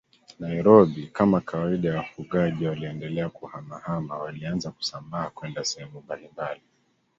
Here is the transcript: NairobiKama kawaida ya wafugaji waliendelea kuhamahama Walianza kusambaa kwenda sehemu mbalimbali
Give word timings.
NairobiKama 0.39 1.41
kawaida 1.41 1.89
ya 1.89 1.95
wafugaji 1.97 2.65
waliendelea 2.65 3.29
kuhamahama 3.29 4.17
Walianza 4.17 4.71
kusambaa 4.71 5.29
kwenda 5.29 5.63
sehemu 5.63 6.01
mbalimbali 6.01 6.61